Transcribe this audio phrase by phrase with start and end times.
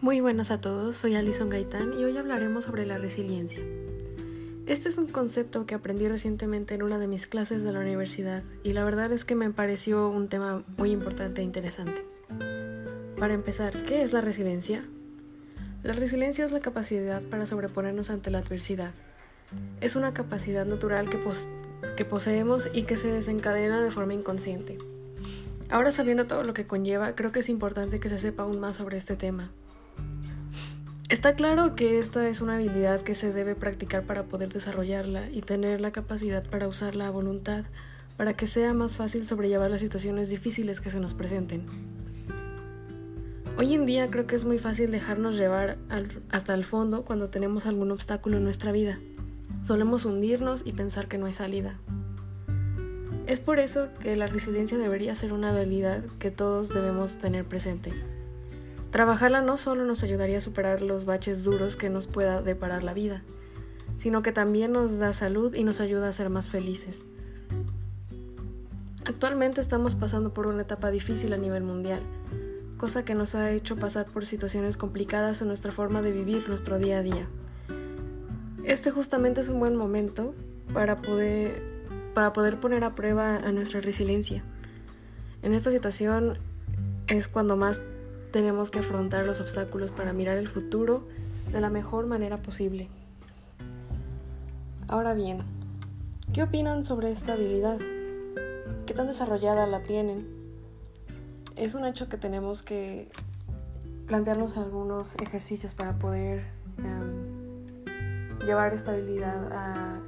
[0.00, 3.60] Muy buenas a todos, soy Alison Gaitán y hoy hablaremos sobre la resiliencia.
[4.66, 8.44] Este es un concepto que aprendí recientemente en una de mis clases de la universidad
[8.62, 12.06] y la verdad es que me pareció un tema muy importante e interesante.
[13.18, 14.84] Para empezar, ¿qué es la resiliencia?
[15.82, 18.92] La resiliencia es la capacidad para sobreponernos ante la adversidad.
[19.80, 24.78] Es una capacidad natural que, poseemos y que se desencadena de forma inconsciente.
[25.68, 28.76] Ahora sabiendo todo lo que conlleva, creo que es importante que se sepa aún más
[28.76, 29.50] sobre este tema.
[31.08, 35.40] Está claro que esta es una habilidad que se debe practicar para poder desarrollarla y
[35.40, 37.64] tener la capacidad para usarla a voluntad
[38.18, 41.64] para que sea más fácil sobrellevar las situaciones difíciles que se nos presenten.
[43.56, 45.78] Hoy en día creo que es muy fácil dejarnos llevar
[46.30, 48.98] hasta el fondo cuando tenemos algún obstáculo en nuestra vida.
[49.62, 51.78] Solemos hundirnos y pensar que no hay salida.
[53.26, 57.92] Es por eso que la resiliencia debería ser una habilidad que todos debemos tener presente.
[58.90, 62.94] Trabajarla no solo nos ayudaría a superar los baches duros que nos pueda deparar la
[62.94, 63.22] vida,
[63.98, 67.04] sino que también nos da salud y nos ayuda a ser más felices.
[69.06, 72.00] Actualmente estamos pasando por una etapa difícil a nivel mundial,
[72.78, 76.78] cosa que nos ha hecho pasar por situaciones complicadas en nuestra forma de vivir nuestro
[76.78, 77.26] día a día.
[78.64, 80.34] Este justamente es un buen momento
[80.72, 81.62] para poder,
[82.14, 84.42] para poder poner a prueba a nuestra resiliencia.
[85.42, 86.38] En esta situación
[87.06, 87.82] es cuando más
[88.32, 91.06] tenemos que afrontar los obstáculos para mirar el futuro
[91.52, 92.88] de la mejor manera posible.
[94.86, 95.38] Ahora bien,
[96.32, 97.78] ¿qué opinan sobre esta habilidad?
[98.86, 100.38] ¿Qué tan desarrollada la tienen?
[101.58, 103.10] es un hecho que tenemos que
[104.06, 106.44] plantearnos algunos ejercicios para poder
[106.78, 109.98] em, llevar esta habilidad a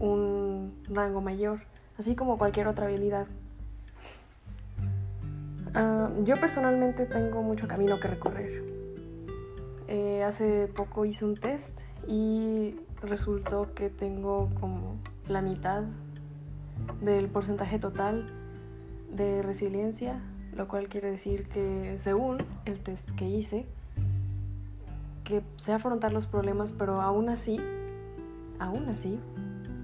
[0.00, 1.60] un rango mayor,
[1.98, 3.26] así como cualquier otra habilidad.
[6.24, 8.64] Yo personalmente tengo mucho camino que recorrer.
[9.88, 14.96] Eh, hace poco hice un test y resultó que tengo como
[15.28, 15.84] la mitad
[17.00, 18.26] del porcentaje total
[19.12, 20.20] de resiliencia
[20.56, 23.66] lo cual quiere decir que según el test que hice,
[25.22, 27.60] que sé afrontar los problemas, pero aún así,
[28.58, 29.20] aún así,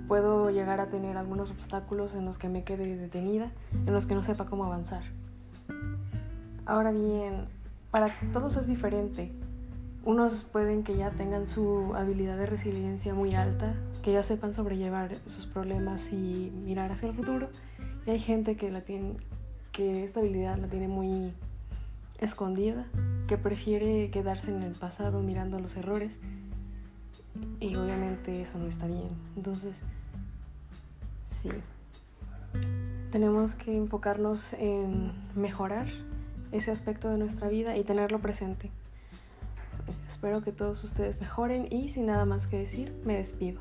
[0.08, 3.52] puedo llegar a tener algunos obstáculos en los que me quede detenida,
[3.86, 5.02] en los que no sepa cómo avanzar.
[6.64, 7.46] Ahora bien,
[7.90, 9.32] para todos es diferente.
[10.04, 15.16] Unos pueden que ya tengan su habilidad de resiliencia muy alta, que ya sepan sobrellevar
[15.26, 17.48] sus problemas y mirar hacia el futuro.
[18.06, 19.16] Y hay gente que la tiene,
[19.70, 21.32] que esta habilidad la tiene muy
[22.18, 22.86] escondida,
[23.26, 26.20] que prefiere quedarse en el pasado mirando los errores
[27.60, 29.10] y obviamente eso no está bien.
[29.36, 29.82] Entonces,
[31.26, 31.50] sí,
[33.10, 35.86] tenemos que enfocarnos en mejorar
[36.52, 38.70] ese aspecto de nuestra vida y tenerlo presente.
[40.06, 43.60] Espero que todos ustedes mejoren y sin nada más que decir, me despido.